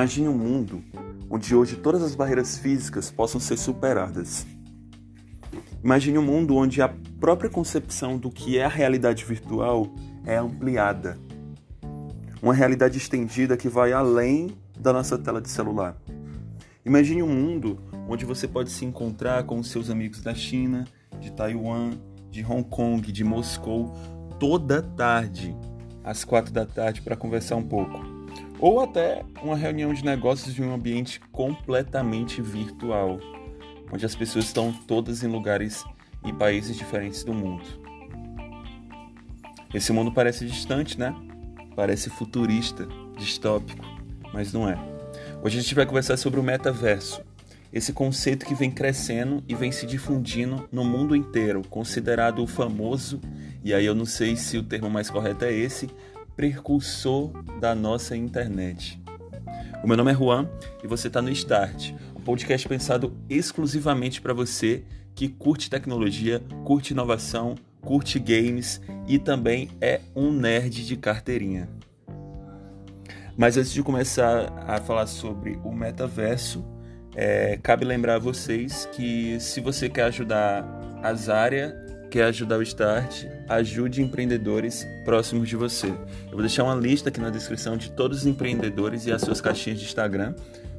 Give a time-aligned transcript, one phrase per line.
[0.00, 0.82] Imagine um mundo
[1.28, 4.46] onde hoje todas as barreiras físicas possam ser superadas.
[5.84, 6.88] Imagine um mundo onde a
[7.20, 9.92] própria concepção do que é a realidade virtual
[10.24, 11.18] é ampliada.
[12.40, 15.94] Uma realidade estendida que vai além da nossa tela de celular.
[16.82, 17.78] Imagine um mundo
[18.08, 20.86] onde você pode se encontrar com os seus amigos da China,
[21.20, 21.90] de Taiwan,
[22.30, 23.92] de Hong Kong, de Moscou,
[24.38, 25.54] toda tarde,
[26.02, 28.09] às quatro da tarde, para conversar um pouco.
[28.60, 33.18] Ou até uma reunião de negócios em um ambiente completamente virtual,
[33.90, 35.84] onde as pessoas estão todas em lugares
[36.24, 37.64] e países diferentes do mundo.
[39.72, 41.14] Esse mundo parece distante, né?
[41.74, 43.84] Parece futurista, distópico,
[44.32, 44.76] mas não é.
[45.42, 47.22] Hoje a gente vai conversar sobre o metaverso,
[47.72, 53.20] esse conceito que vem crescendo e vem se difundindo no mundo inteiro, considerado o famoso,
[53.64, 55.88] e aí eu não sei se o termo mais correto é esse,
[56.40, 58.98] precursor da nossa internet.
[59.84, 60.48] O meu nome é Juan
[60.82, 64.82] e você está no Start, um podcast pensado exclusivamente para você
[65.14, 71.68] que curte tecnologia, curte inovação, curte games e também é um nerd de carteirinha.
[73.36, 76.64] Mas antes de começar a falar sobre o metaverso,
[77.14, 80.64] é, cabe lembrar a vocês que se você quer ajudar
[81.02, 81.76] a Zária,
[82.10, 85.88] quer ajudar o Start, ajude empreendedores próximos de você.
[85.88, 89.40] Eu vou deixar uma lista aqui na descrição de todos os empreendedores e as suas
[89.40, 90.34] caixinhas de Instagram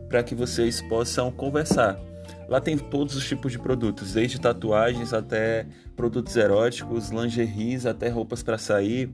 [0.07, 1.99] para que vocês possam conversar.
[2.47, 8.41] Lá tem todos os tipos de produtos, desde tatuagens até produtos eróticos, lingeries, até roupas
[8.41, 9.09] para sair,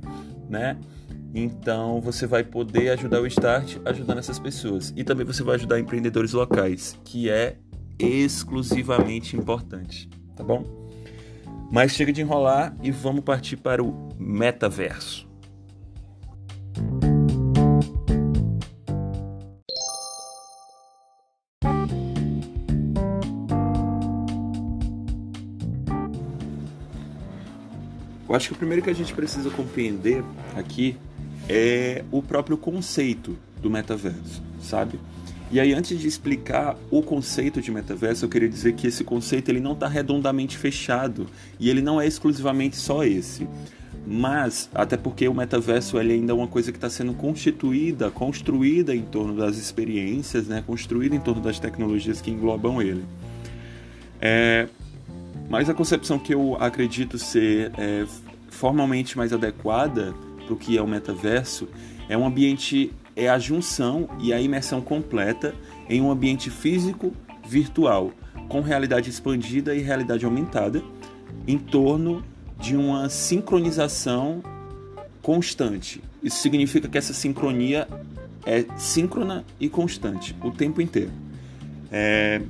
[0.48, 0.78] né?
[1.34, 4.94] Então você vai poder ajudar o Start ajudando essas pessoas.
[4.96, 7.58] E também você vai ajudar empreendedores locais, que é
[8.00, 10.87] exclusivamente importante, tá bom?
[11.72, 15.28] Mas chega de enrolar e vamos partir para o metaverso.
[28.30, 30.24] Eu acho que o primeiro que a gente precisa compreender
[30.56, 30.98] aqui
[31.50, 35.00] é o próprio conceito do metaverso, sabe?
[35.50, 39.50] E aí, antes de explicar o conceito de metaverso, eu queria dizer que esse conceito
[39.50, 41.26] ele não está redondamente fechado
[41.60, 43.48] e ele não é exclusivamente só esse.
[44.06, 48.96] Mas, até porque o metaverso ele ainda é uma coisa que está sendo constituída, construída
[48.96, 50.64] em torno das experiências, né?
[50.66, 53.04] construída em torno das tecnologias que englobam ele.
[54.22, 54.68] É,
[55.50, 58.06] mas a concepção que eu acredito ser é,
[58.50, 60.14] formalmente mais adequada
[60.46, 61.68] para o que é o metaverso
[62.10, 65.56] é um ambiente, é a junção e a imersão completa
[65.90, 67.12] em um ambiente físico
[67.46, 68.12] virtual,
[68.48, 70.84] com realidade expandida e realidade aumentada,
[71.48, 72.24] em torno
[72.60, 74.44] de uma sincronização
[75.22, 76.02] constante.
[76.22, 77.88] Isso significa que essa sincronia
[78.46, 81.12] é síncrona e constante o tempo inteiro.
[81.92, 82.42] É...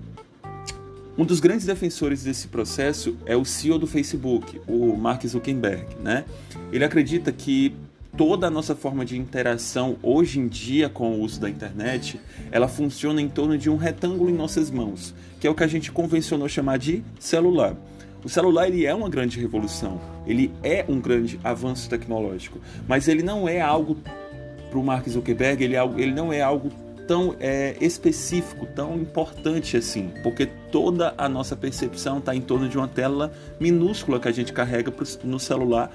[1.17, 5.95] Um dos grandes defensores desse processo é o CEO do Facebook, o Mark Zuckerberg.
[6.00, 6.25] Né?
[6.72, 7.73] Ele acredita que
[8.16, 12.19] toda a nossa forma de interação hoje em dia com o uso da internet,
[12.51, 15.68] ela funciona em torno de um retângulo em nossas mãos, que é o que a
[15.68, 17.75] gente convencionou chamar de celular.
[18.23, 23.23] O celular ele é uma grande revolução, ele é um grande avanço tecnológico, mas ele
[23.23, 23.97] não é algo
[24.69, 26.72] para o Mark Zuckerberg, ele, é algo, ele não é algo
[27.07, 32.78] tão é, específico, tão importante assim, porque toda a nossa percepção está em torno de
[32.78, 34.94] uma tela minúscula que a gente carrega
[35.24, 35.89] no celular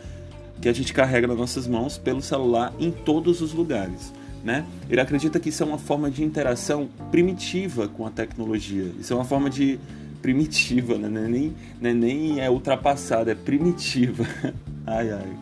[0.63, 4.13] que a gente carrega nas nossas mãos pelo celular em todos os lugares.
[4.45, 4.65] Né?
[4.89, 8.93] Ele acredita que isso é uma forma de interação primitiva com a tecnologia.
[8.99, 9.79] Isso é uma forma de
[10.23, 11.25] primitiva, né?
[11.25, 14.25] é nem, não é nem é ultrapassada, é primitiva.
[14.87, 15.37] ai, ai.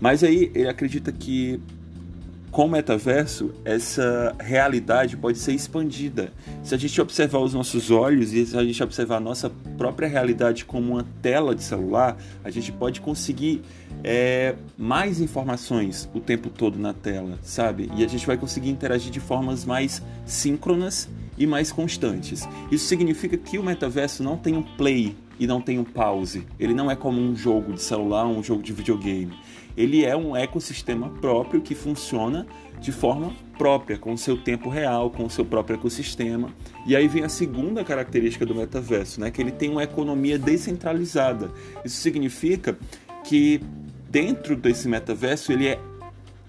[0.00, 1.60] Mas aí ele acredita que
[2.52, 6.34] com o metaverso, essa realidade pode ser expandida.
[6.62, 10.06] Se a gente observar os nossos olhos e se a gente observar a nossa própria
[10.06, 13.62] realidade como uma tela de celular, a gente pode conseguir
[14.04, 17.90] é, mais informações o tempo todo na tela, sabe?
[17.96, 22.46] E a gente vai conseguir interagir de formas mais síncronas e mais constantes.
[22.70, 26.46] Isso significa que o metaverso não tem um play e não tem um pause.
[26.60, 29.32] Ele não é como um jogo de celular, um jogo de videogame
[29.76, 32.46] ele é um ecossistema próprio que funciona
[32.80, 36.50] de forma própria, com o seu tempo real, com o seu próprio ecossistema.
[36.86, 41.50] E aí vem a segunda característica do metaverso, né, que ele tem uma economia descentralizada.
[41.84, 42.76] Isso significa
[43.24, 43.60] que
[44.10, 45.78] dentro desse metaverso ele é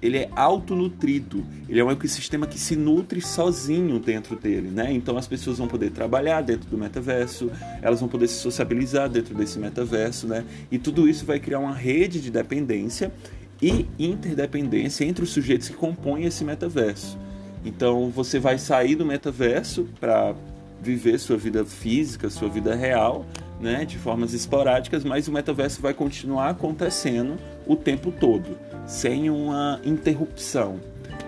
[0.04, 4.92] ele é autonutrido, ele é um ecossistema que se nutre sozinho dentro dele, né?
[4.92, 7.50] Então as pessoas vão poder trabalhar dentro do metaverso,
[7.82, 10.44] elas vão poder se sociabilizar dentro desse metaverso, né?
[10.70, 13.14] E tudo isso vai criar uma rede de dependência
[13.62, 17.18] e interdependência entre os sujeitos que compõem esse metaverso.
[17.64, 20.36] Então você vai sair do metaverso para
[20.82, 23.26] viver sua vida física, sua vida real,
[23.62, 29.80] né, de formas esporádicas, mas o metaverso vai continuar acontecendo o tempo todo, sem uma
[29.84, 30.80] interrupção,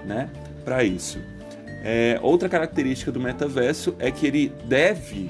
[0.05, 0.29] né,
[0.63, 1.19] para isso.
[1.83, 5.29] É, outra característica do metaverso é que ele deve,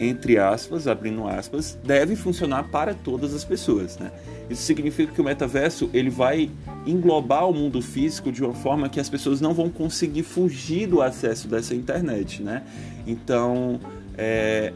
[0.00, 4.10] entre aspas, abrindo aspas, deve funcionar para todas as pessoas, né?
[4.48, 6.50] Isso significa que o metaverso ele vai
[6.86, 11.02] englobar o mundo físico de uma forma que as pessoas não vão conseguir fugir do
[11.02, 12.62] acesso dessa internet, né?
[13.06, 13.78] Então,
[14.16, 14.72] é,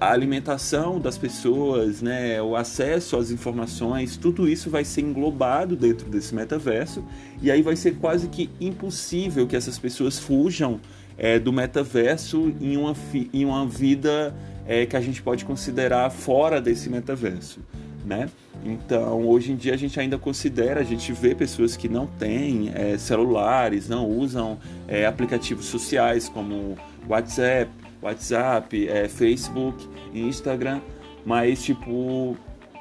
[0.00, 6.08] a alimentação das pessoas, né, o acesso às informações, tudo isso vai ser englobado dentro
[6.08, 7.04] desse metaverso
[7.42, 10.80] e aí vai ser quase que impossível que essas pessoas fujam
[11.18, 12.94] é, do metaverso em uma,
[13.32, 14.34] em uma vida
[14.66, 17.60] é, que a gente pode considerar fora desse metaverso,
[18.04, 18.28] né?
[18.64, 22.72] Então, hoje em dia a gente ainda considera, a gente vê pessoas que não têm
[22.74, 24.58] é, celulares, não usam
[24.88, 26.76] é, aplicativos sociais como
[27.08, 27.70] WhatsApp,
[28.06, 30.80] WhatsApp, é, Facebook, Instagram,
[31.24, 32.36] mas tipo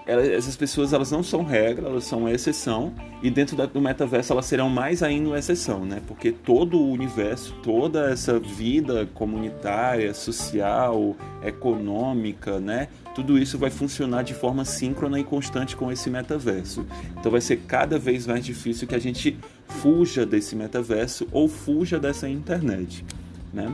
[0.07, 2.93] essas pessoas elas não são regra, elas são exceção
[3.23, 5.99] e dentro do metaverso elas serão mais ainda exceção, né?
[6.07, 12.87] Porque todo o universo, toda essa vida comunitária, social, econômica, né?
[13.15, 16.85] Tudo isso vai funcionar de forma síncrona e constante com esse metaverso.
[17.17, 19.35] Então vai ser cada vez mais difícil que a gente
[19.67, 23.03] fuja desse metaverso ou fuja dessa internet,
[23.51, 23.73] né?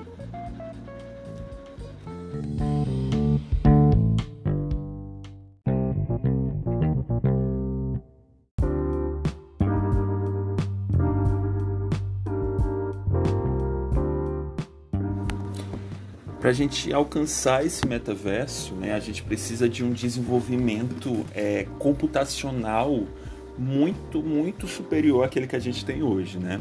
[16.51, 23.05] A gente alcançar esse metaverso, né, a gente precisa de um desenvolvimento é, computacional
[23.57, 26.59] muito, muito superior àquele que a gente tem hoje, né?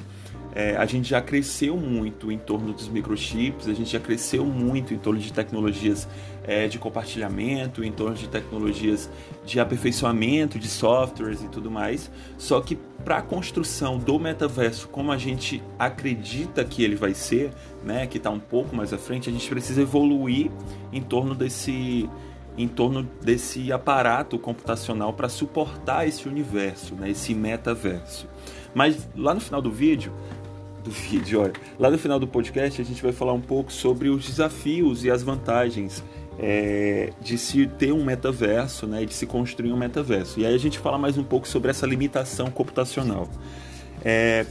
[0.55, 4.93] É, a gente já cresceu muito em torno dos microchips, a gente já cresceu muito
[4.93, 6.08] em torno de tecnologias
[6.43, 9.08] é, de compartilhamento, em torno de tecnologias
[9.44, 12.11] de aperfeiçoamento de softwares e tudo mais.
[12.37, 17.52] Só que para a construção do metaverso, como a gente acredita que ele vai ser,
[17.85, 20.50] né, que está um pouco mais à frente, a gente precisa evoluir
[20.93, 22.08] em torno desse
[22.58, 28.29] em torno desse aparato computacional para suportar esse universo, né, esse metaverso.
[28.75, 30.12] Mas lá no final do vídeo,
[30.82, 34.09] do vídeo, olha, lá no final do podcast a gente vai falar um pouco sobre
[34.09, 36.03] os desafios e as vantagens
[36.38, 40.41] é, de se ter um metaverso, né, de se construir um metaverso.
[40.41, 43.29] E aí a gente fala mais um pouco sobre essa limitação computacional.
[44.03, 44.47] É,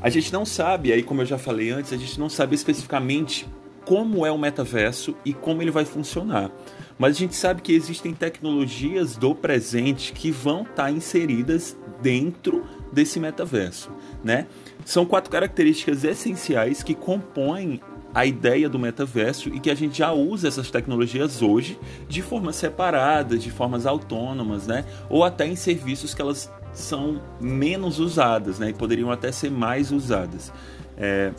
[0.00, 3.46] a gente não sabe, aí como eu já falei antes, a gente não sabe especificamente
[3.84, 6.50] como é o metaverso e como ele vai funcionar.
[6.98, 13.18] Mas a gente sabe que existem tecnologias do presente que vão estar inseridas dentro desse
[13.18, 13.90] metaverso,
[14.22, 14.46] né?
[14.84, 17.80] São quatro características essenciais que compõem
[18.14, 22.56] a ideia do metaverso e que a gente já usa essas tecnologias hoje de formas
[22.56, 24.84] separadas, de formas autônomas, né?
[25.08, 28.70] Ou até em serviços que elas são menos usadas, né?
[28.70, 30.52] E poderiam até ser mais usadas.
[30.96, 31.32] É...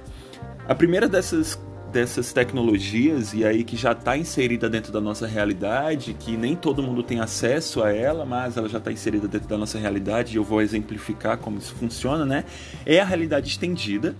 [0.67, 1.59] A primeira dessas
[1.93, 6.81] dessas tecnologias e aí que já está inserida dentro da nossa realidade, que nem todo
[6.81, 10.37] mundo tem acesso a ela, mas ela já está inserida dentro da nossa realidade e
[10.37, 12.45] eu vou exemplificar como isso funciona, né?
[12.83, 14.15] É a realidade estendida,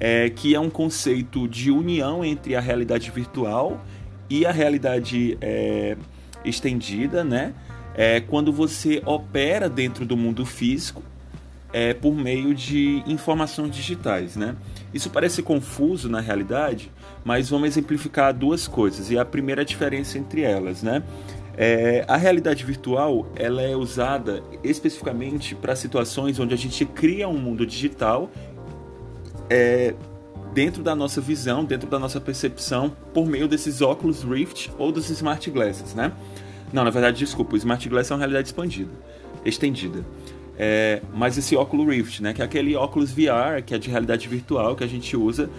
[0.00, 3.84] é, que é um conceito de união entre a realidade virtual
[4.30, 5.98] e a realidade é,
[6.42, 7.52] estendida, né?
[7.94, 11.02] É quando você opera dentro do mundo físico
[11.70, 14.56] é, por meio de informações digitais, né?
[14.94, 16.90] Isso parece confuso na realidade,
[17.24, 21.02] mas vamos exemplificar duas coisas e a primeira diferença entre elas, né?
[21.56, 27.38] É, a realidade virtual ela é usada especificamente para situações onde a gente cria um
[27.38, 28.30] mundo digital
[29.50, 29.94] é,
[30.54, 35.10] dentro da nossa visão, dentro da nossa percepção, por meio desses óculos Rift ou dos
[35.10, 36.12] Smart Glasses, né?
[36.72, 38.92] Não, na verdade, desculpa, o Smart Glass é uma realidade expandida,
[39.44, 40.04] estendida.
[40.56, 44.28] É, mas esse óculos Rift, né, que é aquele óculos VR, que é de realidade
[44.28, 45.50] virtual, que a gente usa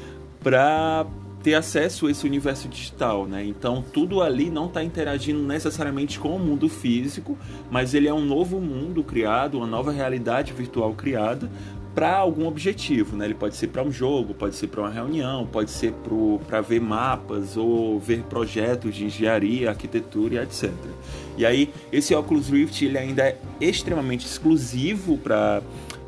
[0.43, 1.05] para
[1.43, 3.43] ter acesso a esse universo digital, né?
[3.43, 7.37] Então tudo ali não está interagindo necessariamente com o mundo físico,
[7.69, 11.49] mas ele é um novo mundo criado, uma nova realidade virtual criada
[11.93, 13.25] para algum objetivo, né?
[13.25, 15.93] Ele pode ser para um jogo, pode ser para uma reunião, pode ser
[16.47, 20.71] para ver mapas ou ver projetos de engenharia, arquitetura e etc.
[21.37, 25.61] E aí esse Oculus Rift ele ainda é extremamente exclusivo para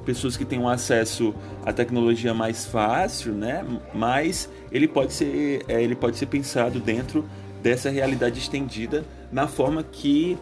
[0.06, 1.34] pessoas que têm um acesso
[1.66, 3.66] à tecnologia mais fácil, né?
[3.94, 7.24] Mas ele pode ser, é, ele pode ser pensado dentro
[7.62, 10.38] dessa realidade estendida na forma que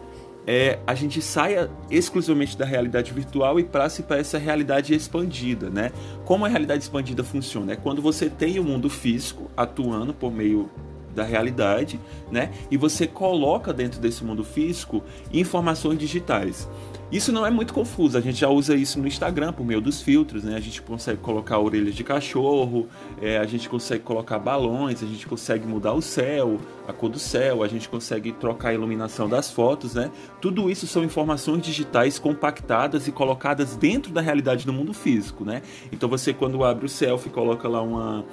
[0.46, 5.92] é, a gente saia exclusivamente da realidade virtual e passe para essa realidade expandida, né?
[6.24, 7.74] Como a realidade expandida funciona?
[7.74, 10.68] É quando você tem o mundo físico atuando por meio
[11.14, 12.50] da realidade, né?
[12.70, 16.68] E você coloca dentro desse mundo físico informações digitais.
[17.12, 20.00] Isso não é muito confuso, a gente já usa isso no Instagram por meio dos
[20.00, 20.56] filtros, né?
[20.56, 22.88] A gente consegue colocar orelhas de cachorro,
[23.20, 27.18] é, a gente consegue colocar balões, a gente consegue mudar o céu, a cor do
[27.18, 30.10] céu, a gente consegue trocar a iluminação das fotos, né?
[30.40, 35.60] Tudo isso são informações digitais compactadas e colocadas dentro da realidade do mundo físico, né?
[35.92, 38.24] Então você quando abre o selfie coloca lá uma,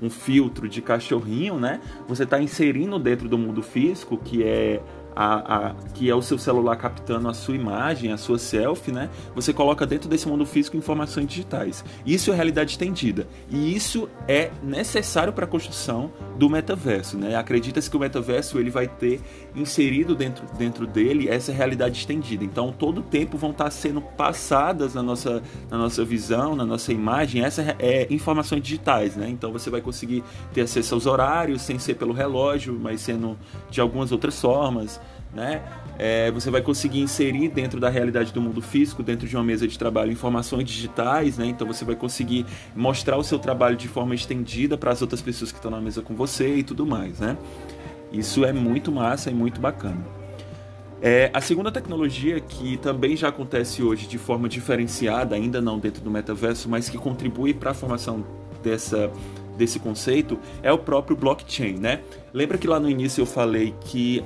[0.00, 1.80] um filtro de cachorrinho, né?
[2.06, 4.80] Você está inserindo dentro do mundo físico que é
[5.18, 9.10] a, a, que é o seu celular captando a sua imagem, a sua selfie, né?
[9.34, 11.84] Você coloca dentro desse mundo físico informações digitais.
[12.06, 13.26] Isso é realidade estendida.
[13.50, 17.34] E isso é necessário para a construção do metaverso, né?
[17.34, 19.20] Acredita-se que o metaverso ele vai ter
[19.56, 22.44] inserido dentro, dentro dele essa realidade estendida.
[22.44, 26.92] Então, todo o tempo vão estar sendo passadas na nossa, na nossa visão, na nossa
[26.92, 29.28] imagem, essas é, informações digitais, né?
[29.28, 30.22] Então, você vai conseguir
[30.54, 33.36] ter acesso aos horários sem ser pelo relógio, mas sendo
[33.68, 35.00] de algumas outras formas
[35.32, 35.62] né?
[35.98, 39.66] É, você vai conseguir inserir dentro da realidade do mundo físico, dentro de uma mesa
[39.66, 41.46] de trabalho, informações digitais, né?
[41.46, 45.50] Então você vai conseguir mostrar o seu trabalho de forma estendida para as outras pessoas
[45.50, 47.36] que estão na mesa com você e tudo mais, né?
[48.12, 50.18] Isso é muito massa e muito bacana.
[51.00, 56.02] É, a segunda tecnologia que também já acontece hoje de forma diferenciada, ainda não dentro
[56.02, 58.24] do metaverso, mas que contribui para a formação
[58.62, 59.10] dessa,
[59.56, 62.00] desse conceito, é o próprio blockchain, né?
[62.32, 64.24] Lembra que lá no início eu falei que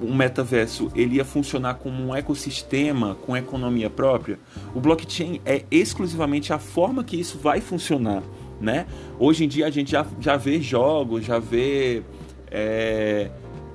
[0.00, 4.38] o metaverso ele ia funcionar como um ecossistema com economia própria,
[4.74, 8.22] o blockchain é exclusivamente a forma que isso vai funcionar,
[8.60, 8.86] né?
[9.18, 12.02] Hoje em dia a gente já, já vê jogos, já vê
[12.50, 13.30] é,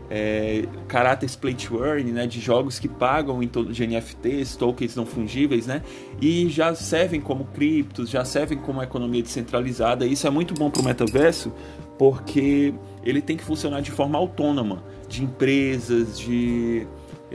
[0.09, 4.95] é, caráter play to earn, né, de jogos que pagam em todo, de NFTs, tokens
[4.95, 5.81] não fungíveis, né,
[6.21, 10.05] e já servem como criptos, já servem como economia descentralizada.
[10.05, 11.51] Isso é muito bom para o metaverso
[11.97, 16.85] porque ele tem que funcionar de forma autônoma de empresas, de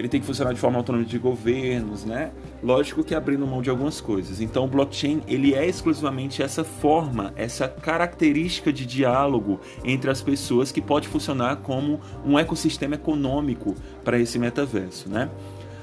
[0.01, 2.33] ele tem que funcionar de forma autônoma de governos, né?
[2.63, 4.41] Lógico que abrindo mão de algumas coisas.
[4.41, 10.73] Então, o blockchain ele é exclusivamente essa forma, essa característica de diálogo entre as pessoas
[10.73, 15.29] que pode funcionar como um ecossistema econômico para esse metaverso, né?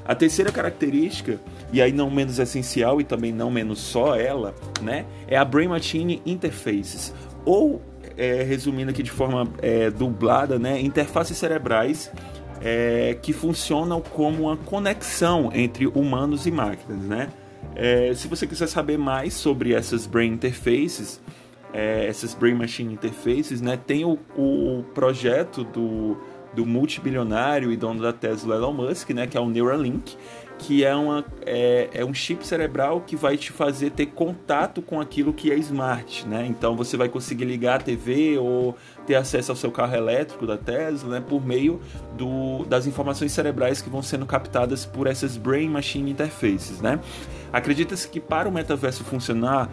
[0.04, 1.40] A terceira característica,
[1.72, 5.68] e aí não menos essencial e também não menos só ela, né, é a Brain
[5.68, 7.82] Machine Interfaces, ou
[8.16, 12.10] é, resumindo aqui de forma é, dublada, né, interfaces cerebrais
[12.62, 17.30] é, que funcionam como uma conexão entre humanos e máquinas, né?
[17.76, 21.22] É, se você quiser saber mais sobre essas brain interfaces,
[21.74, 26.18] é, essas brain machine interfaces, né, tem o, o projeto do,
[26.54, 30.18] do multibilionário e dono da Tesla Elon Musk, né, que é o Neuralink,
[30.58, 35.00] que é, uma, é, é, um chip cerebral que vai te fazer ter contato com
[35.00, 36.46] aquilo que é smart, né?
[36.48, 40.58] Então você vai conseguir ligar a TV ou ter acesso ao seu carro elétrico da
[40.58, 41.26] Tesla, né?
[41.28, 41.80] Por meio
[42.18, 47.00] do, das informações cerebrais que vão sendo captadas por essas Brain Machine Interfaces, né?
[47.54, 49.70] Acredita-se que para o metaverso funcionar,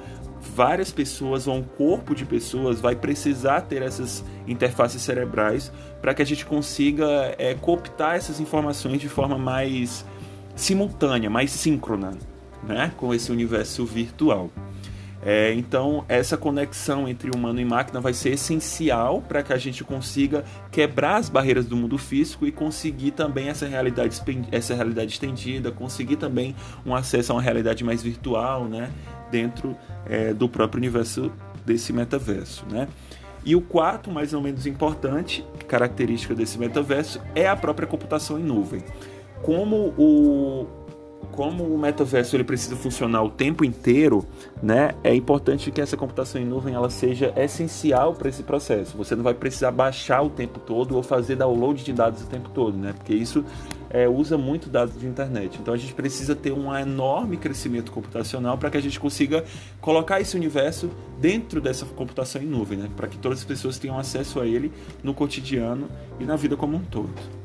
[0.55, 6.23] várias pessoas ou um corpo de pessoas vai precisar ter essas interfaces cerebrais para que
[6.23, 10.05] a gente consiga é, cooptar essas informações de forma mais
[10.55, 12.13] simultânea, mais síncrona,
[12.63, 14.51] né, com esse universo virtual.
[15.27, 19.83] É, então, essa conexão entre humano e máquina vai ser essencial para que a gente
[19.83, 24.21] consiga quebrar as barreiras do mundo físico e conseguir também essa realidade,
[24.53, 28.91] essa realidade estendida, conseguir também um acesso a uma realidade mais virtual, né,
[29.31, 31.33] dentro é, do próprio universo
[31.65, 32.87] desse metaverso, né.
[33.47, 38.43] E o quarto, mais ou menos importante, característica desse metaverso, é a própria computação em
[38.43, 38.83] nuvem
[39.45, 40.67] como o
[41.33, 44.25] como o metaverso ele precisa funcionar o tempo inteiro,
[44.63, 44.93] né?
[45.03, 48.97] É importante que essa computação em nuvem ela seja essencial para esse processo.
[48.97, 52.51] Você não vai precisar baixar o tempo todo ou fazer download de dados o tempo
[52.51, 52.93] todo, né?
[52.93, 53.45] Porque isso
[53.91, 55.59] é, usa muito dados de internet.
[55.61, 59.45] Então a gente precisa ter um enorme crescimento computacional para que a gente consiga
[59.81, 60.89] colocar esse universo
[61.21, 62.89] dentro dessa computação em nuvem, né?
[62.97, 64.71] Para que todas as pessoas tenham acesso a ele
[65.03, 65.89] no cotidiano
[66.21, 67.44] e na vida como um todo.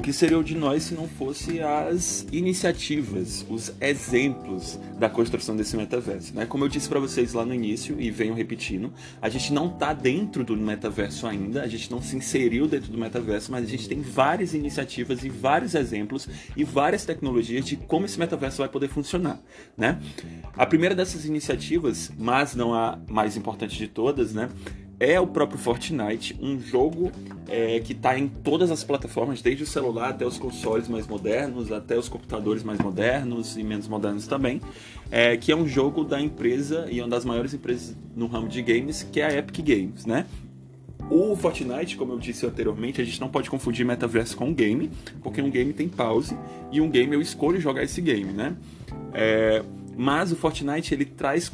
[0.00, 5.76] O que seria de nós se não fosse as iniciativas, os exemplos da construção desse
[5.76, 6.46] metaverso, né?
[6.46, 8.90] Como eu disse para vocês lá no início e venho repetindo,
[9.20, 12.96] a gente não está dentro do metaverso ainda, a gente não se inseriu dentro do
[12.96, 16.26] metaverso, mas a gente tem várias iniciativas e vários exemplos
[16.56, 19.38] e várias tecnologias de como esse metaverso vai poder funcionar,
[19.76, 20.00] né?
[20.56, 24.48] A primeira dessas iniciativas, mas não a mais importante de todas, né?
[25.00, 27.10] É o próprio Fortnite, um jogo
[27.48, 31.72] é, que está em todas as plataformas, desde o celular até os consoles mais modernos,
[31.72, 34.60] até os computadores mais modernos e menos modernos também,
[35.10, 38.60] é, que é um jogo da empresa e uma das maiores empresas no ramo de
[38.60, 40.26] games, que é a Epic Games, né?
[41.08, 44.90] O Fortnite, como eu disse anteriormente, a gente não pode confundir metaverso com game,
[45.22, 46.36] porque um game tem pause
[46.70, 48.54] e um game eu escolho jogar esse game, né?
[49.12, 49.64] É,
[49.96, 51.50] mas o Fortnite ele traz,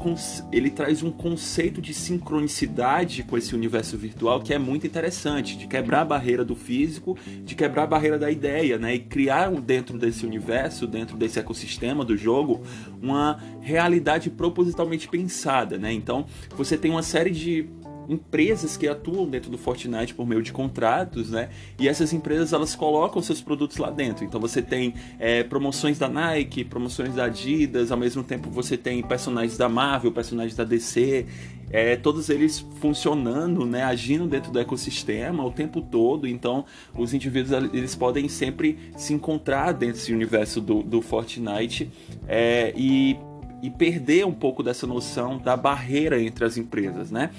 [0.52, 5.66] ele traz um conceito de sincronicidade com esse universo virtual que é muito interessante, de
[5.66, 8.94] quebrar a barreira do físico, de quebrar a barreira da ideia, né?
[8.94, 12.62] E criar dentro desse universo, dentro desse ecossistema do jogo,
[13.02, 15.92] uma realidade propositalmente pensada, né?
[15.92, 16.26] Então
[16.56, 17.68] você tem uma série de
[18.08, 21.48] empresas que atuam dentro do Fortnite por meio de contratos, né?
[21.78, 24.24] E essas empresas elas colocam seus produtos lá dentro.
[24.24, 29.02] Então você tem é, promoções da Nike, promoções da Adidas, ao mesmo tempo você tem
[29.02, 31.26] personagens da Marvel, personagens da DC,
[31.70, 36.26] é, todos eles funcionando, né, agindo dentro do ecossistema o tempo todo.
[36.26, 41.90] Então, os indivíduos eles podem sempre se encontrar dentro desse universo do, do Fortnite
[42.28, 43.16] é, e,
[43.62, 47.30] e perder um pouco dessa noção da barreira entre as empresas, né?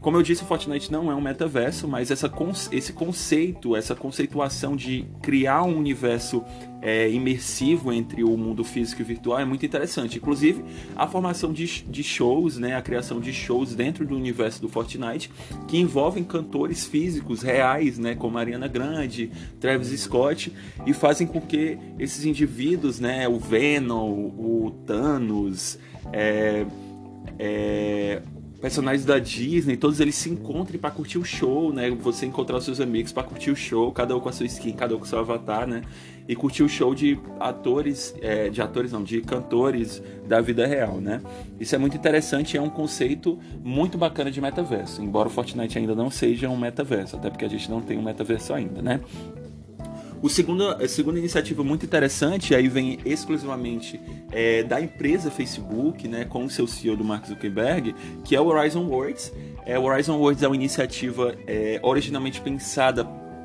[0.00, 2.32] Como eu disse, o Fortnite não é um metaverso, mas essa,
[2.70, 6.44] esse conceito, essa conceituação de criar um universo
[6.80, 10.18] é, imersivo entre o mundo físico e virtual é muito interessante.
[10.18, 14.68] Inclusive, a formação de, de shows, né, a criação de shows dentro do universo do
[14.68, 15.30] Fortnite,
[15.66, 20.52] que envolvem cantores físicos reais, né, como Ariana Grande, Travis Scott,
[20.86, 25.78] e fazem com que esses indivíduos, né, o Venom, o Thanos,
[26.12, 26.64] é,
[27.38, 28.22] é,
[28.66, 31.88] personagens da Disney, todos eles se encontrem para curtir o show, né?
[31.88, 34.72] Você encontrar os seus amigos para curtir o show, cada um com a sua skin,
[34.72, 35.82] cada um com o seu avatar, né?
[36.26, 41.00] E curtir o show de atores, é, de atores não, de cantores da vida real,
[41.00, 41.22] né?
[41.60, 45.94] Isso é muito interessante, é um conceito muito bacana de metaverso, embora o Fortnite ainda
[45.94, 49.00] não seja um metaverso, até porque a gente não tem um metaverso ainda, né?
[50.26, 54.00] O segundo, a segunda iniciativa muito interessante, aí vem exclusivamente
[54.32, 58.46] é, da empresa Facebook, né, com o seu CEO do Mark Zuckerberg, que é o
[58.46, 59.32] Horizon Worlds.
[59.64, 63.04] É, o Horizon Worlds é uma iniciativa é, originalmente pensada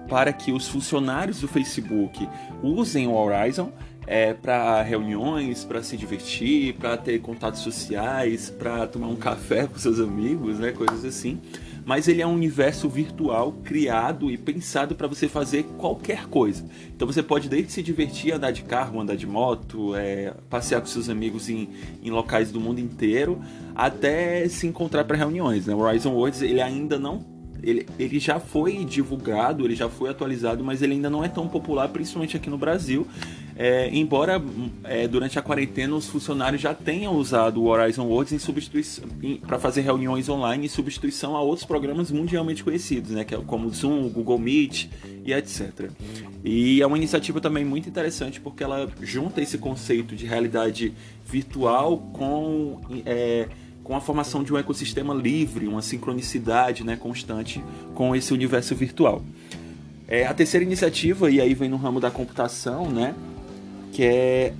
[0.10, 2.28] para que os funcionários do Facebook
[2.63, 3.72] usem o Horizon
[4.08, 9.78] é, para reuniões, para se divertir, para ter contatos sociais, para tomar um café com
[9.78, 11.39] seus amigos, né, coisas assim
[11.86, 16.65] mas ele é um universo virtual criado e pensado para você fazer qualquer coisa.
[16.96, 20.88] Então você pode desde se divertir, andar de carro, andar de moto, é, passear com
[20.88, 21.70] seus amigos em,
[22.04, 23.41] em locais do mundo inteiro,
[23.76, 25.65] até se encontrar para reuniões.
[25.65, 25.74] Né?
[25.74, 30.63] O Horizon Worlds ele ainda não ele, ele já foi divulgado, ele já foi atualizado,
[30.63, 33.08] mas ele ainda não é tão popular, principalmente aqui no Brasil.
[33.56, 34.42] É, embora
[34.84, 39.04] é, durante a quarentena os funcionários já tenham usado o Horizon Worlds em substituição
[39.46, 43.68] para fazer reuniões online em substituição a outros programas mundialmente conhecidos, né, que é como
[43.68, 44.88] o Zoom, o Google Meet
[45.26, 45.92] e etc.
[46.44, 50.94] E é uma iniciativa também muito interessante porque ela junta esse conceito de realidade
[51.26, 53.48] virtual com é,
[53.84, 59.24] com a formação de um ecossistema livre, uma sincronicidade né, constante com esse universo virtual.
[60.08, 63.16] É, a terceira iniciativa, e aí vem no ramo da computação, né,
[63.91, 64.54] que é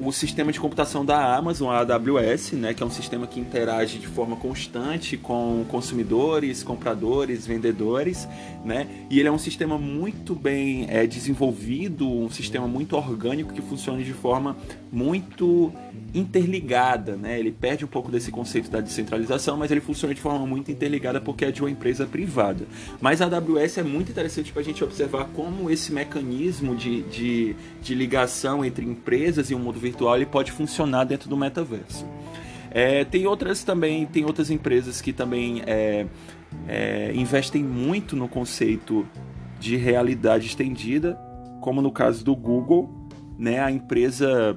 [0.00, 3.98] o sistema de computação da Amazon, a AWS, né, que é um sistema que interage
[3.98, 8.28] de forma constante com consumidores, compradores, vendedores,
[8.64, 13.60] né, e ele é um sistema muito bem é, desenvolvido, um sistema muito orgânico que
[13.60, 14.56] funciona de forma
[14.92, 15.72] muito
[16.14, 17.38] interligada, né?
[17.38, 21.20] Ele perde um pouco desse conceito da descentralização, mas ele funciona de forma muito interligada
[21.20, 22.66] porque é de uma empresa privada.
[23.00, 27.56] Mas a AWS é muito interessante para a gente observar como esse mecanismo de, de,
[27.82, 32.06] de ligação entre empresas e o mundo virtual ele pode funcionar dentro do metaverso.
[32.70, 36.06] É, tem outras também, tem outras empresas que também é,
[36.66, 39.06] é, investem muito no conceito
[39.58, 41.18] de realidade estendida,
[41.60, 42.90] como no caso do Google,
[43.38, 43.60] né?
[43.60, 44.56] A empresa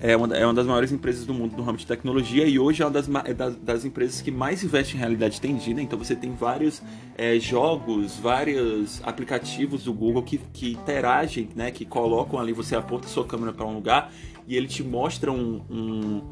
[0.00, 2.82] é uma, é uma das maiores empresas do mundo no ramo de tecnologia e hoje
[2.82, 5.80] é uma das, é das, das empresas que mais investe em realidade estendida.
[5.80, 6.82] Então você tem vários
[7.16, 13.08] é, jogos, vários aplicativos do Google que, que interagem, né, que colocam ali, você aponta
[13.08, 14.12] sua câmera para um lugar
[14.46, 16.22] e ele te mostra um, um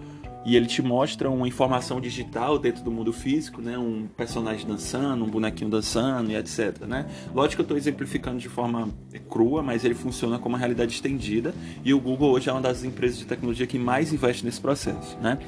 [0.45, 3.79] e ele te mostra uma informação digital dentro do mundo físico, né?
[3.79, 7.07] Um personagem dançando, um bonequinho dançando e etc, né?
[7.35, 8.89] Lógico que eu estou exemplificando de forma
[9.29, 12.85] crua, mas ele funciona como uma realidade estendida e o Google hoje é uma das
[12.85, 15.39] empresas de tecnologia que mais investe nesse processo, né?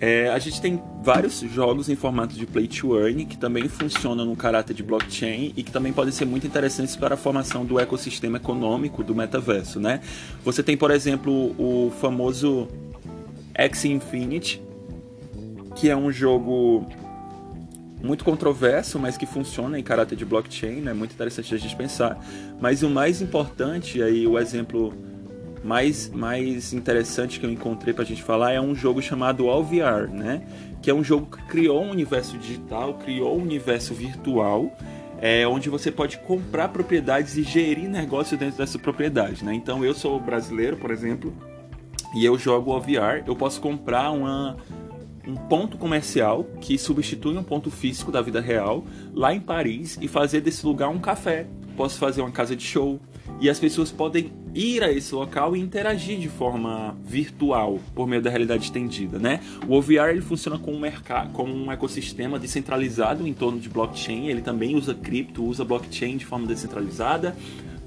[0.00, 4.24] É, a gente tem vários jogos em formato de play to earn que também funcionam
[4.24, 7.78] no caráter de blockchain e que também podem ser muito interessantes para a formação do
[7.78, 10.00] ecossistema econômico do metaverso, né?
[10.42, 12.66] Você tem, por exemplo, o famoso
[13.54, 14.62] X Infinity,
[15.76, 16.86] que é um jogo
[18.02, 20.92] muito controverso, mas que funciona em caráter de blockchain, é né?
[20.94, 22.18] muito interessante a gente pensar.
[22.58, 24.94] Mas o mais importante aí, o exemplo
[25.62, 30.42] mais, mais interessante que eu encontrei pra gente falar é um jogo chamado OVR, né?
[30.82, 34.74] Que é um jogo que criou um universo digital, criou um universo virtual,
[35.20, 39.54] é, onde você pode comprar propriedades e gerir negócio dentro dessa propriedade, né?
[39.54, 41.34] Então eu sou brasileiro, por exemplo,
[42.14, 44.56] e eu jogo OVR, eu posso comprar uma,
[45.26, 50.08] um ponto comercial que substitui um ponto físico da vida real lá em Paris e
[50.08, 51.46] fazer desse lugar um café.
[51.76, 52.98] Posso fazer uma casa de show,
[53.40, 58.20] e as pessoas podem ir a esse local e interagir de forma virtual por meio
[58.20, 59.40] da realidade estendida, né?
[59.66, 64.28] O OVR ele funciona como um mercado, como um ecossistema descentralizado em torno de blockchain.
[64.28, 67.34] Ele também usa cripto, usa blockchain de forma descentralizada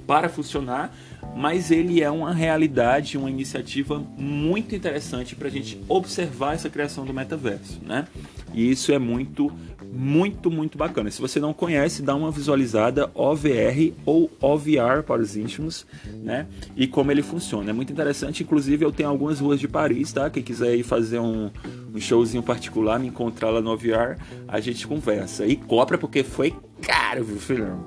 [0.07, 0.93] para funcionar,
[1.35, 7.05] mas ele é uma realidade, uma iniciativa muito interessante para a gente observar essa criação
[7.05, 8.07] do metaverso, né?
[8.53, 9.51] E isso é muito,
[9.93, 11.11] muito, muito bacana.
[11.11, 15.85] Se você não conhece, dá uma visualizada OVR ou OVR para os íntimos,
[16.23, 16.47] né?
[16.75, 17.69] E como ele funciona.
[17.69, 18.43] É muito interessante.
[18.43, 20.29] Inclusive, eu tenho algumas ruas de Paris, tá?
[20.29, 21.51] Quem quiser ir fazer um,
[21.93, 25.45] um showzinho particular, me encontrar lá no OVR, a gente conversa.
[25.45, 27.85] E compra porque foi caro, viu, filhão?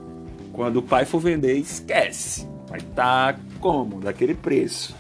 [0.52, 2.46] Quando o pai for vender, esquece.
[2.68, 4.00] Vai tá como?
[4.00, 4.94] Daquele preço.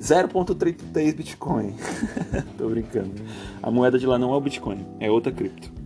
[0.00, 1.74] 0.33 Bitcoin.
[2.56, 3.12] Tô brincando.
[3.62, 5.79] A moeda de lá não é o Bitcoin, é outra cripto.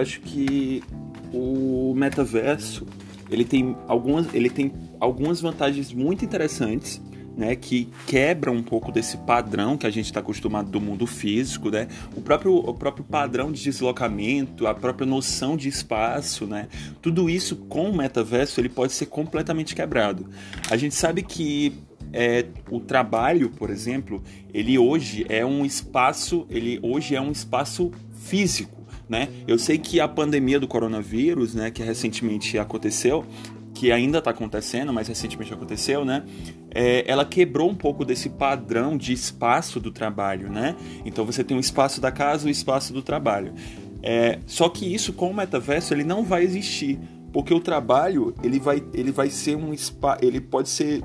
[0.00, 0.82] Acho que
[1.32, 2.86] o metaverso
[3.30, 7.00] ele tem algumas, ele tem algumas vantagens muito interessantes
[7.36, 11.70] né, que quebra um pouco desse padrão que a gente está acostumado do mundo físico,
[11.70, 11.88] né?
[12.14, 16.68] O próprio, o próprio padrão de deslocamento, a própria noção de espaço, né?
[17.00, 20.28] Tudo isso com o metaverso ele pode ser completamente quebrado.
[20.68, 21.72] A gente sabe que
[22.12, 27.92] é, o trabalho, por exemplo, ele hoje é um espaço, ele hoje é um espaço
[28.12, 28.79] físico
[29.10, 29.28] né?
[29.46, 33.26] Eu sei que a pandemia do coronavírus, né, que recentemente aconteceu,
[33.74, 36.22] que ainda está acontecendo, mas recentemente aconteceu, né?
[36.70, 40.76] É, ela quebrou um pouco desse padrão de espaço do trabalho, né?
[41.04, 43.52] Então você tem o espaço da casa, o espaço do trabalho.
[44.02, 46.98] É, só que isso com o metaverso ele não vai existir,
[47.32, 51.02] porque o trabalho ele vai, ele vai ser um espaço, ele pode ser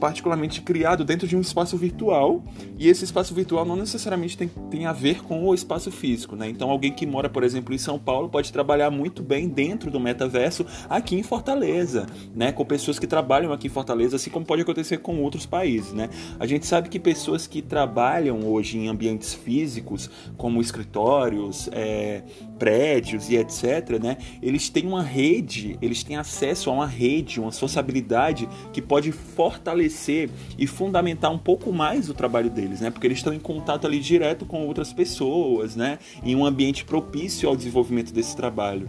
[0.00, 2.42] particularmente criado dentro de um espaço virtual,
[2.78, 6.48] e esse espaço virtual não necessariamente tem, tem a ver com o espaço físico, né?
[6.48, 9.98] Então alguém que mora, por exemplo, em São Paulo pode trabalhar muito bem dentro do
[9.98, 12.52] metaverso aqui em Fortaleza, né?
[12.52, 16.08] Com pessoas que trabalham aqui em Fortaleza, assim como pode acontecer com outros países, né?
[16.38, 22.22] A gente sabe que pessoas que trabalham hoje em ambientes físicos, como escritórios, é,
[22.58, 24.16] prédios e etc, né?
[24.42, 30.30] Eles têm uma rede, eles têm acesso a uma rede, uma sociabilidade que pode fortalecer
[30.58, 32.90] e fundamentar um pouco mais o trabalho deles, né?
[32.90, 35.98] Porque eles estão em contato ali direto com outras pessoas, né?
[36.22, 38.88] Em um ambiente propício ao desenvolvimento desse trabalho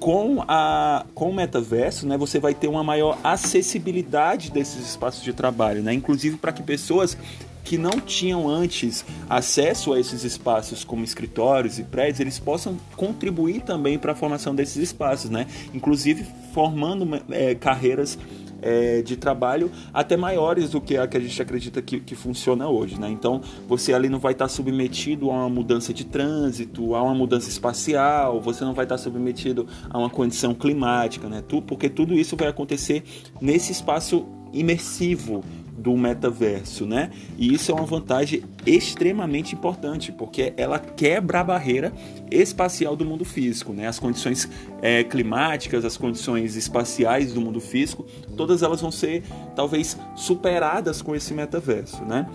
[0.00, 5.34] com, a, com o metaverso, né, você vai ter uma maior acessibilidade desses espaços de
[5.34, 7.16] trabalho, né, inclusive para que pessoas
[7.64, 13.62] que não tinham antes acesso a esses espaços como escritórios e prédios, eles possam contribuir
[13.62, 18.18] também para a formação desses espaços, né, inclusive formando é, carreiras
[18.62, 22.68] é, de trabalho até maiores do que a que a gente acredita que, que funciona
[22.68, 22.98] hoje.
[22.98, 23.08] Né?
[23.10, 27.48] Então você ali não vai estar submetido a uma mudança de trânsito, a uma mudança
[27.48, 31.42] espacial, você não vai estar submetido a uma condição climática, né?
[31.46, 33.02] Tu, porque tudo isso vai acontecer
[33.40, 35.42] nesse espaço imersivo
[35.80, 37.10] do metaverso, né?
[37.38, 41.92] E isso é uma vantagem extremamente importante, porque ela quebra a barreira
[42.30, 43.88] espacial do mundo físico, né?
[43.88, 44.48] As condições
[44.82, 48.04] é, climáticas, as condições espaciais do mundo físico,
[48.36, 49.22] todas elas vão ser
[49.56, 52.28] talvez superadas com esse metaverso, né?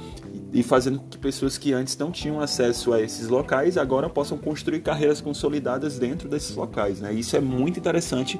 [0.56, 4.38] E fazendo com que pessoas que antes não tinham acesso a esses locais agora possam
[4.38, 7.02] construir carreiras consolidadas dentro desses locais.
[7.02, 7.12] Né?
[7.14, 8.40] Isso é muito interessante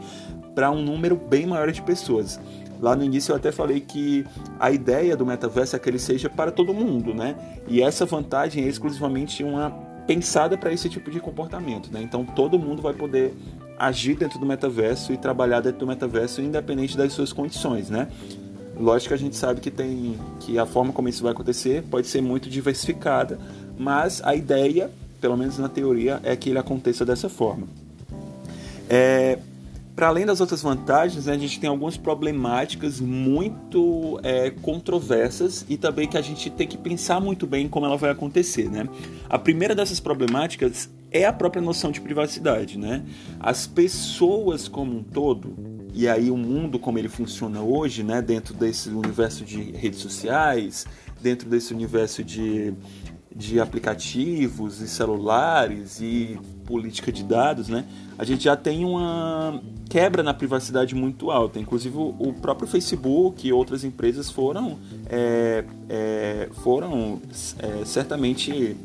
[0.56, 2.40] para um número bem maior de pessoas.
[2.82, 4.26] Lá no início eu até falei que
[4.58, 7.36] a ideia do metaverso é que ele seja para todo mundo, né?
[7.68, 9.72] E essa vantagem é exclusivamente uma
[10.06, 12.02] pensada para esse tipo de comportamento, né?
[12.02, 13.34] Então todo mundo vai poder
[13.78, 18.08] agir dentro do metaverso e trabalhar dentro do metaverso independente das suas condições, né?
[18.78, 22.08] Lógico que a gente sabe que tem que a forma como isso vai acontecer pode
[22.08, 23.40] ser muito diversificada,
[23.78, 27.68] mas a ideia, pelo menos na teoria, é que ele aconteça dessa forma.
[28.90, 29.40] É,
[29.96, 35.78] para além das outras vantagens, né, a gente tem algumas problemáticas muito é, controversas e
[35.78, 38.70] também que a gente tem que pensar muito bem como ela vai acontecer.
[38.70, 38.88] Né?
[39.30, 42.78] A primeira dessas problemáticas é a própria noção de privacidade.
[42.78, 43.06] Né?
[43.40, 45.56] As pessoas como um todo,
[45.96, 50.86] e aí o mundo como ele funciona hoje, né, dentro desse universo de redes sociais,
[51.22, 52.74] dentro desse universo de
[53.36, 57.86] de aplicativos e celulares e política de dados, né,
[58.18, 61.60] a gente já tem uma quebra na privacidade muito alta.
[61.60, 67.20] Inclusive o próprio Facebook e outras empresas foram, é, é, foram
[67.60, 68.78] é, certamente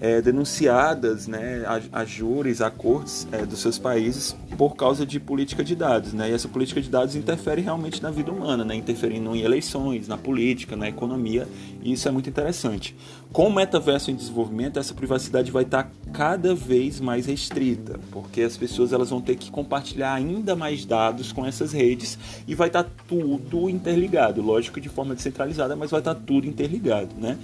[0.00, 5.18] é, denunciadas né, a, a júris, a cortes é, dos seus países por causa de
[5.18, 6.12] política de dados.
[6.12, 6.30] Né?
[6.30, 8.74] E essa política de dados interfere realmente na vida humana, né?
[8.74, 11.48] interferindo em eleições, na política, na economia,
[11.82, 12.94] e isso é muito interessante.
[13.32, 18.56] Com o metaverso em desenvolvimento, essa privacidade vai estar cada vez mais restrita, porque as
[18.56, 22.84] pessoas elas vão ter que compartilhar ainda mais dados com essas redes e vai estar
[23.06, 27.36] tudo interligado, lógico de forma descentralizada, mas vai estar tudo interligado, né?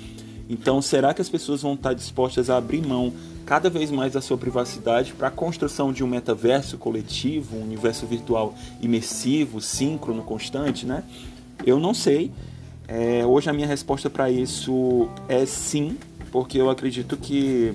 [0.49, 3.13] Então, será que as pessoas vão estar dispostas a abrir mão
[3.47, 8.07] cada vez mais da sua privacidade para a construção de um metaverso coletivo, um universo
[8.07, 11.03] virtual imersivo, síncrono, constante, né?
[11.65, 12.31] Eu não sei.
[12.87, 15.97] É, hoje a minha resposta para isso é sim,
[16.31, 17.75] porque eu acredito que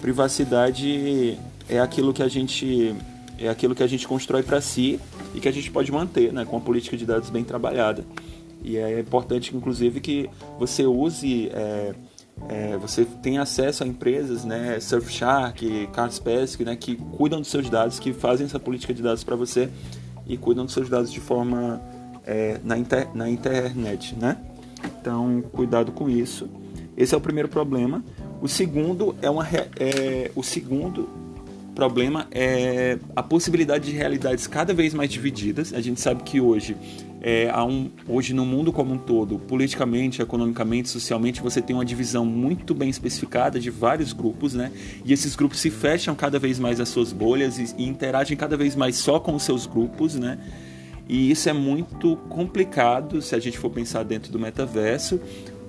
[0.00, 1.36] privacidade
[1.68, 2.94] é aquilo que a gente
[3.38, 4.98] é aquilo que a gente constrói para si
[5.34, 8.04] e que a gente pode manter, né, com a política de dados bem trabalhada.
[8.62, 11.94] E é importante, inclusive, que você use, é,
[12.48, 17.98] é, você tenha acesso a empresas, né, Surfshark, Kaspersky, né, que cuidam dos seus dados,
[17.98, 19.68] que fazem essa política de dados para você
[20.26, 21.80] e cuidam dos seus dados de forma
[22.26, 24.36] é, na, inter, na internet, né?
[25.00, 26.48] Então, cuidado com isso.
[26.96, 28.04] Esse é o primeiro problema.
[28.40, 29.46] O segundo é uma
[29.78, 31.08] é, o segundo
[31.74, 35.72] problema é a possibilidade de realidades cada vez mais divididas.
[35.72, 36.76] A gente sabe que hoje,
[37.20, 42.24] é, um, hoje no mundo como um todo, politicamente, economicamente, socialmente, você tem uma divisão
[42.24, 44.70] muito bem especificada de vários grupos, né?
[45.04, 48.56] E esses grupos se fecham cada vez mais às suas bolhas e, e interagem cada
[48.56, 50.38] vez mais só com os seus grupos, né?
[51.08, 55.18] E isso é muito complicado se a gente for pensar dentro do metaverso,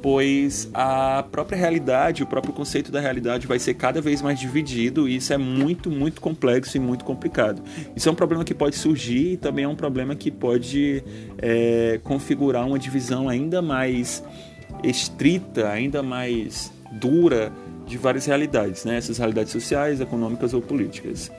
[0.01, 5.07] pois a própria realidade, o próprio conceito da realidade vai ser cada vez mais dividido
[5.07, 7.61] e isso é muito, muito complexo e muito complicado.
[7.95, 11.03] Isso é um problema que pode surgir e também é um problema que pode
[11.37, 14.23] é, configurar uma divisão ainda mais
[14.83, 17.51] estrita, ainda mais dura
[17.85, 18.97] de várias realidades, né?
[18.97, 21.31] essas realidades sociais, econômicas ou políticas.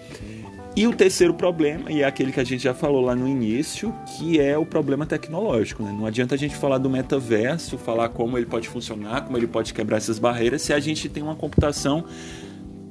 [0.76, 3.92] E o terceiro problema, e é aquele que a gente já falou lá no início,
[4.16, 5.82] que é o problema tecnológico.
[5.82, 5.92] Né?
[5.92, 9.74] Não adianta a gente falar do metaverso, falar como ele pode funcionar, como ele pode
[9.74, 12.04] quebrar essas barreiras, se a gente tem uma computação,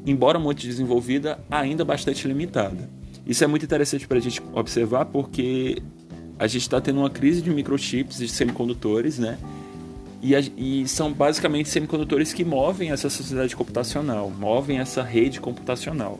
[0.05, 2.89] embora muito desenvolvida, ainda bastante limitada.
[3.25, 5.81] Isso é muito interessante para a gente observar porque
[6.37, 9.37] a gente está tendo uma crise de microchips, de semicondutores, né?
[10.21, 10.33] E,
[10.81, 16.19] e, são basicamente semicondutores que movem essa sociedade computacional, movem essa rede computacional.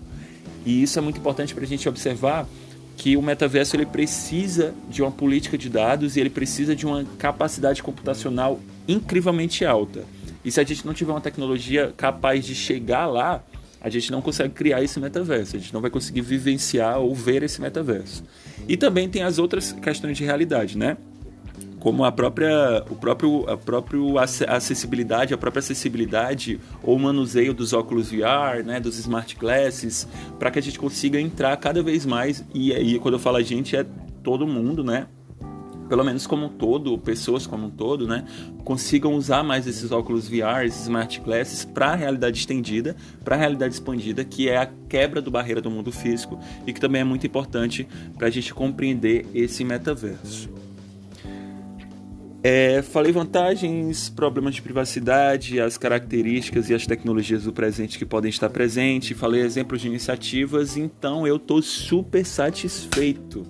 [0.66, 2.48] E isso é muito importante para a gente observar
[2.98, 7.06] que o metaverso ele precisa de uma política de dados e ele precisa de uma
[7.18, 10.04] capacidade computacional incrivelmente alta.
[10.44, 13.42] E se a gente não tiver uma tecnologia capaz de chegar lá,
[13.82, 17.44] a gente não consegue criar esse metaverso, a gente não vai conseguir vivenciar ou ver
[17.44, 18.24] esse metaverso.
[18.68, 20.98] E também tem as outras questões de realidade, né?
[21.80, 24.00] Como a própria, o próprio, a própria
[24.48, 30.60] acessibilidade, a própria acessibilidade ou manuseio dos óculos VR, né, dos smart glasses, para que
[30.60, 33.86] a gente consiga entrar cada vez mais, e aí quando eu falo a gente é
[34.24, 35.08] todo mundo, né,
[35.88, 38.24] pelo menos como um todo, pessoas como um todo, né,
[38.64, 43.40] consigam usar mais esses óculos VR, esses smart glasses para a realidade estendida, para a
[43.40, 47.06] realidade expandida, que é a quebra do barreira do mundo físico e que também é
[47.06, 47.88] muito importante
[48.18, 50.69] para a gente compreender esse metaverso.
[52.42, 58.30] É, falei vantagens, problemas de privacidade, as características e as tecnologias do presente que podem
[58.30, 63.46] estar presentes, falei exemplos de iniciativas, então eu estou super satisfeito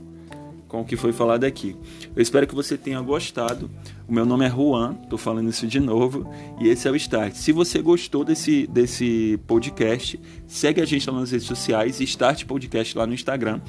[0.67, 1.75] com o que foi falado aqui.
[2.15, 3.69] Eu espero que você tenha gostado.
[4.07, 6.27] O meu nome é Juan, tô falando isso de novo,
[6.59, 7.35] e esse é o Start.
[7.35, 12.97] Se você gostou desse, desse podcast, segue a gente lá nas redes sociais, Start Podcast
[12.97, 13.61] lá no Instagram,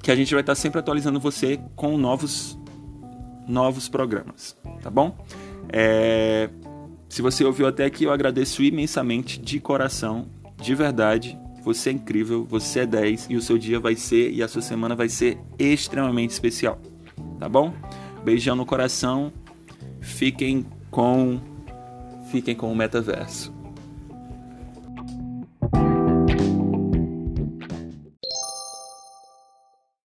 [0.00, 2.56] que a gente vai estar sempre atualizando você com novos
[3.46, 5.16] novos programas, tá bom?
[5.72, 6.50] É...
[7.08, 10.26] Se você ouviu até aqui, eu agradeço imensamente de coração,
[10.56, 11.38] de verdade.
[11.62, 14.60] Você é incrível, você é 10 e o seu dia vai ser e a sua
[14.60, 16.78] semana vai ser extremamente especial,
[17.38, 17.72] tá bom?
[18.24, 19.32] Beijão no coração.
[20.00, 21.40] Fiquem com
[22.30, 23.53] fiquem com o metaverso.